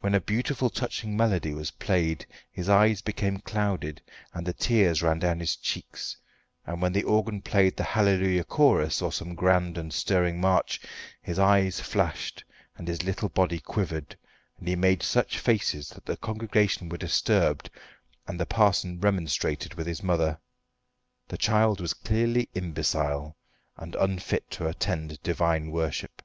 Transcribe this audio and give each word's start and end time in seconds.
When 0.00 0.14
a 0.14 0.20
beautiful, 0.20 0.68
touching 0.68 1.16
melody 1.16 1.54
was 1.54 1.70
played 1.70 2.26
his 2.50 2.68
eyes 2.68 3.00
became 3.00 3.38
clouded 3.38 4.02
and 4.34 4.44
the 4.46 4.52
tears 4.52 5.00
ran 5.02 5.18
down 5.18 5.40
his 5.40 5.56
cheeks; 5.56 6.14
and 6.66 6.82
when 6.82 6.92
the 6.92 7.04
organ 7.04 7.40
played 7.40 7.74
the 7.78 7.82
"Hallelujah 7.82 8.44
Chorus," 8.44 9.00
or 9.00 9.10
some 9.10 9.34
grand 9.34 9.78
and 9.78 9.94
stirring 9.94 10.42
march, 10.42 10.82
his 11.22 11.38
eyes 11.38 11.80
flashed, 11.80 12.44
and 12.76 12.86
his 12.86 13.02
little 13.02 13.30
body 13.30 13.58
quivered, 13.58 14.18
and 14.58 14.68
he 14.68 14.76
made 14.76 15.02
such 15.02 15.38
faces 15.38 15.88
that 15.88 16.04
the 16.04 16.18
congregation 16.18 16.90
were 16.90 16.98
disturbed 16.98 17.70
and 18.26 18.38
the 18.38 18.44
parson 18.44 19.00
remonstrated 19.00 19.72
with 19.72 19.86
his 19.86 20.02
mother. 20.02 20.38
The 21.28 21.38
child 21.38 21.80
was 21.80 21.94
clearly 21.94 22.50
imbecile, 22.54 23.38
and 23.78 23.94
unfit 23.94 24.50
to 24.50 24.68
attend 24.68 25.22
divine 25.22 25.70
worship. 25.70 26.20